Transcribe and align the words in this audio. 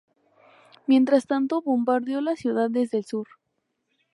Mientras 0.87 1.27
tanto 1.27 1.61
bombardeó 1.61 2.21
la 2.21 2.35
ciudad 2.35 2.71
desde 2.71 2.97
el 2.97 3.05
sur. 3.05 3.27